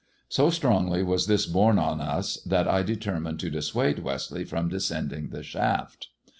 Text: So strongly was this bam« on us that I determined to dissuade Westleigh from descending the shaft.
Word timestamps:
So 0.29 0.49
strongly 0.49 1.03
was 1.03 1.27
this 1.27 1.45
bam« 1.45 1.77
on 1.77 2.01
us 2.01 2.37
that 2.43 2.67
I 2.67 2.81
determined 2.81 3.39
to 3.41 3.51
dissuade 3.51 3.99
Westleigh 3.99 4.45
from 4.47 4.67
descending 4.67 5.29
the 5.29 5.43
shaft. 5.43 6.07